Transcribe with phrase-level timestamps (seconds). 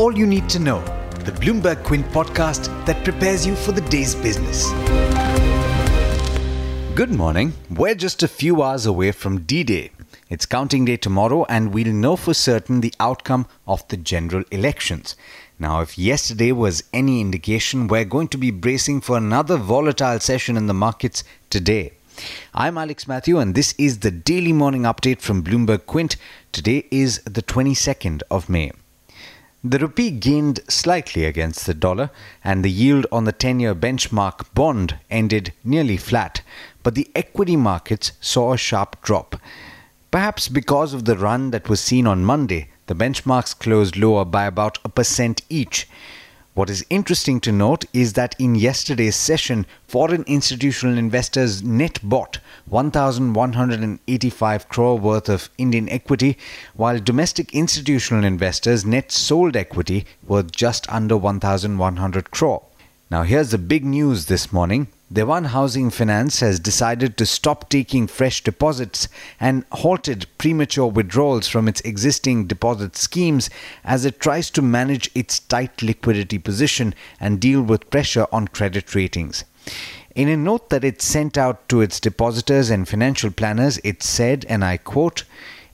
[0.00, 0.80] all you need to know,
[1.26, 4.70] the Bloomberg Quint podcast that prepares you for the day's business.
[6.94, 7.52] Good morning.
[7.68, 9.90] We're just a few hours away from D Day.
[10.30, 15.16] It's counting day tomorrow, and we'll know for certain the outcome of the general elections.
[15.58, 20.56] Now, if yesterday was any indication, we're going to be bracing for another volatile session
[20.56, 21.92] in the markets today.
[22.54, 26.16] I'm Alex Matthew, and this is the daily morning update from Bloomberg Quint.
[26.52, 28.72] Today is the 22nd of May.
[29.62, 32.10] The rupee gained slightly against the dollar,
[32.42, 36.40] and the yield on the 10 year benchmark bond ended nearly flat,
[36.82, 39.36] but the equity markets saw a sharp drop.
[40.10, 44.46] Perhaps because of the run that was seen on Monday, the benchmarks closed lower by
[44.46, 45.86] about a percent each.
[46.60, 52.38] What is interesting to note is that in yesterday's session, foreign institutional investors net bought
[52.66, 56.36] 1,185 crore worth of Indian equity,
[56.74, 62.62] while domestic institutional investors net sold equity worth just under 1,100 crore.
[63.10, 64.88] Now, here's the big news this morning.
[65.12, 69.08] Dewan Housing Finance has decided to stop taking fresh deposits
[69.40, 73.50] and halted premature withdrawals from its existing deposit schemes
[73.82, 78.94] as it tries to manage its tight liquidity position and deal with pressure on credit
[78.94, 79.44] ratings.
[80.14, 84.46] In a note that it sent out to its depositors and financial planners, it said,
[84.48, 85.24] and I quote,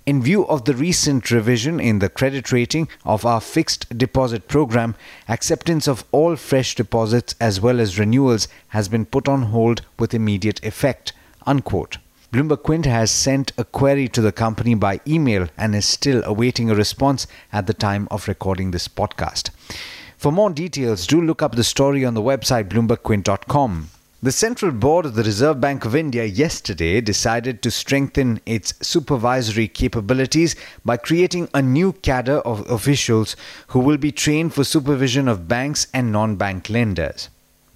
[0.07, 4.95] in view of the recent revision in the credit rating of our fixed deposit program,
[5.29, 10.15] acceptance of all fresh deposits as well as renewals has been put on hold with
[10.15, 11.12] immediate effect.
[11.45, 11.99] Unquote.
[12.33, 16.71] Bloomberg Quint has sent a query to the company by email and is still awaiting
[16.71, 19.51] a response at the time of recording this podcast.
[20.17, 23.91] For more details, do look up the story on the website bloombergquint.com.
[24.27, 29.69] The Central Board of the Reserve Bank of India yesterday decided to strengthen its supervisory
[29.69, 33.37] capabilities by creating a new cadre of officials
[33.69, 37.29] who will be trained for supervision of banks and non bank lenders.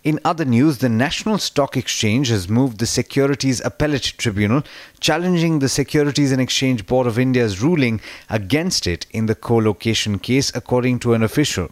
[0.02, 4.62] In other news, the National Stock Exchange has moved the Securities Appellate Tribunal,
[4.98, 10.50] challenging the Securities and Exchange Board of India's ruling against it in the co-location case,
[10.54, 11.68] according to an official.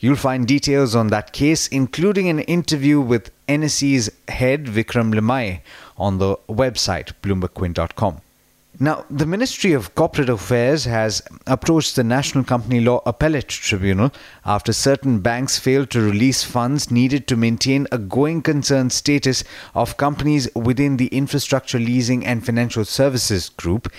[0.00, 5.60] You'll find details on that case, including an interview with NSE's head Vikram Limaye
[5.98, 8.22] on the website bloombergquint.com.
[8.78, 14.12] Now, the Ministry of Corporate Affairs has approached the National Company Law Appellate Tribunal
[14.44, 19.44] after certain banks failed to release funds needed to maintain a going concern status
[19.74, 23.90] of companies within the Infrastructure Leasing and Financial Services Group.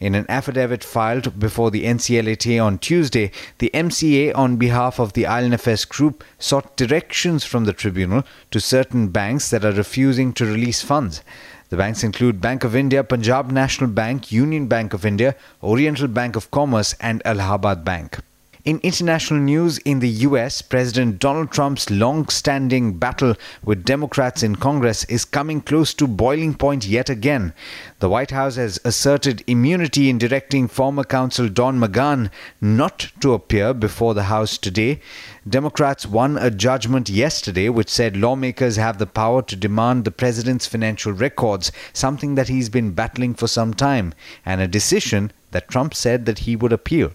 [0.00, 5.24] In an affidavit filed before the NCLAT on Tuesday, the MCA, on behalf of the
[5.24, 10.82] IL&FS Group, sought directions from the tribunal to certain banks that are refusing to release
[10.82, 11.22] funds.
[11.68, 16.36] The banks include Bank of India, Punjab National Bank, Union Bank of India, Oriental Bank
[16.36, 18.18] of Commerce, and Allahabad Bank.
[18.66, 24.56] In international news, in the US, President Donald Trump's long standing battle with Democrats in
[24.56, 27.52] Congress is coming close to boiling point yet again.
[28.00, 32.28] The White House has asserted immunity in directing former counsel Don McGahn
[32.60, 35.00] not to appear before the House today.
[35.48, 40.66] Democrats won a judgment yesterday which said lawmakers have the power to demand the president's
[40.66, 44.12] financial records, something that he's been battling for some time,
[44.44, 47.12] and a decision that Trump said that he would appeal.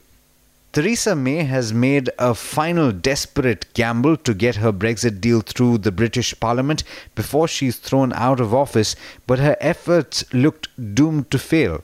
[0.74, 5.92] Theresa May has made a final desperate gamble to get her Brexit deal through the
[5.92, 8.96] British Parliament before she's thrown out of office,
[9.28, 11.84] but her efforts looked doomed to fail.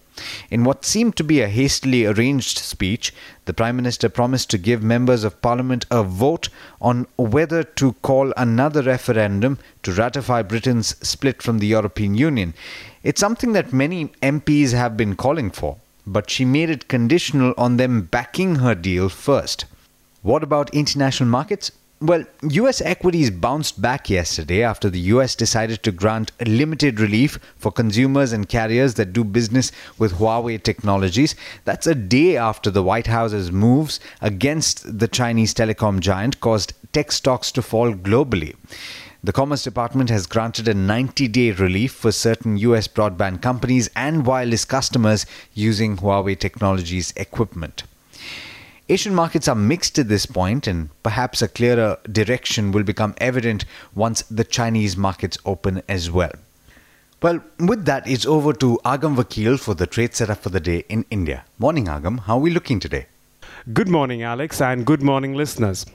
[0.49, 4.81] In what seemed to be a hastily arranged speech, the Prime Minister promised to give
[4.81, 6.47] members of Parliament a vote
[6.79, 12.53] on whether to call another referendum to ratify Britain's split from the European Union.
[13.03, 15.77] It's something that many MPs have been calling for
[16.07, 19.66] but she made it conditional on them backing her deal first.
[20.23, 21.72] What about international markets?
[22.00, 27.72] Well, US equities bounced back yesterday after the US decided to grant limited relief for
[27.72, 31.35] consumers and carriers that do business with Huawei technologies.
[31.66, 37.11] That's a day after the White House's moves against the Chinese telecom giant caused tech
[37.11, 38.55] stocks to fall globally.
[39.23, 44.25] The Commerce Department has granted a 90 day relief for certain US broadband companies and
[44.28, 45.25] wireless customers
[45.55, 47.84] using Huawei Technologies equipment.
[48.90, 53.66] Asian markets are mixed at this point, and perhaps a clearer direction will become evident
[53.96, 56.31] once the Chinese markets open as well.
[57.22, 60.85] Well, with that, it's over to Agam Vakil for the trade setup for the day
[60.87, 61.43] in India.
[61.58, 62.19] Morning, Agam.
[62.19, 63.08] How are we looking today?
[63.73, 65.85] Good morning, Alex, and good morning, listeners.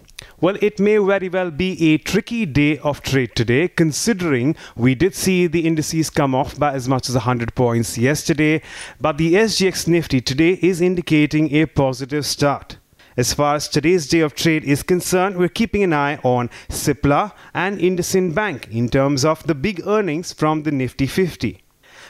[0.40, 5.14] Well, it may very well be a tricky day of trade today, considering we did
[5.14, 8.62] see the indices come off by as much as 100 points yesterday,
[9.00, 12.78] but the SGX Nifty today is indicating a positive start.
[13.16, 17.32] As far as today's day of trade is concerned, we're keeping an eye on Cipla
[17.52, 21.61] and IndusInd Bank in terms of the big earnings from the Nifty 50.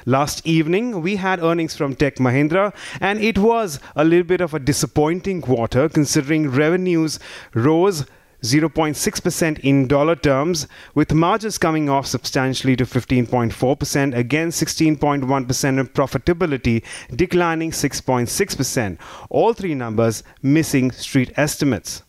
[0.04, 4.52] Last evening, we had earnings from Tech Mahindra, and it was a little bit of
[4.52, 7.20] a disappointing quarter considering revenues
[7.54, 8.04] rose
[8.42, 10.66] 0.6% in dollar terms,
[10.96, 16.82] with margins coming off substantially to 15.4%, again 16.1% and profitability
[17.14, 18.98] declining 6.6%.
[19.30, 22.02] All three numbers missing street estimates.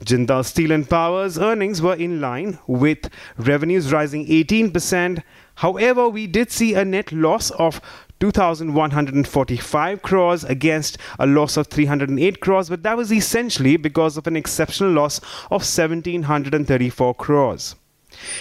[0.00, 5.22] Jindal Steel and Power's earnings were in line with revenues rising 18%.
[5.56, 7.80] However, we did see a net loss of
[8.20, 14.36] 2,145 crores against a loss of 308 crores, but that was essentially because of an
[14.36, 15.18] exceptional loss
[15.50, 17.74] of 1,734 crores.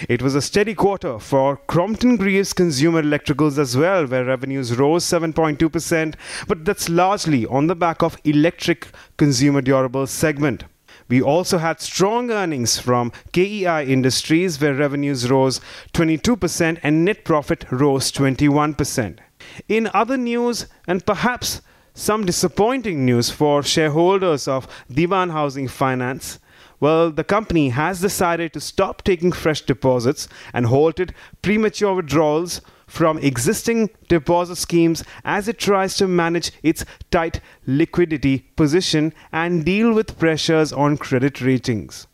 [0.08, 5.04] It was a steady quarter for Crompton Greaves Consumer Electricals as well, where revenues rose
[5.04, 6.16] 7.2%,
[6.48, 8.88] but that's largely on the back of electric
[9.18, 10.66] consumer durable segment.
[11.08, 15.60] We also had strong earnings from KEI Industries, where revenues rose
[15.94, 19.20] 22% and net profit rose 21%.
[19.68, 21.62] In other news, and perhaps
[21.94, 26.40] some disappointing news for shareholders of Dewan Housing Finance,
[26.80, 32.60] well, the company has decided to stop taking fresh deposits and halted premature withdrawals
[32.94, 39.92] from existing deposit schemes as it tries to manage its tight liquidity position and deal
[39.92, 42.06] with pressures on credit ratings.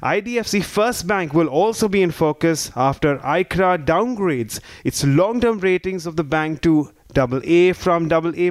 [0.00, 6.14] IDFC First Bank will also be in focus after ICRA downgrades its long-term ratings of
[6.14, 8.50] the bank to AA from AA.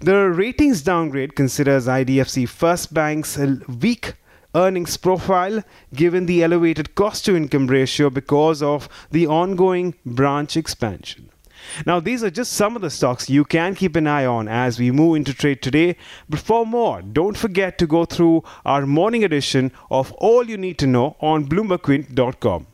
[0.00, 3.38] The ratings downgrade considers IDFC First Bank's
[3.80, 4.12] weak
[4.54, 5.62] earnings profile
[5.94, 11.30] given the elevated cost to income ratio because of the ongoing branch expansion.
[11.84, 14.78] Now, these are just some of the stocks you can keep an eye on as
[14.78, 15.96] we move into trade today.
[16.28, 20.78] But for more, don't forget to go through our morning edition of All You Need
[20.78, 22.66] to Know on BloombergQuint.com.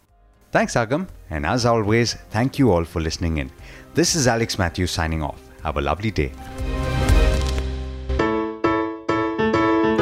[0.52, 1.08] Thanks, Agam.
[1.30, 3.50] And as always, thank you all for listening in.
[3.94, 5.40] This is Alex Matthews signing off.
[5.62, 6.30] Have a lovely day.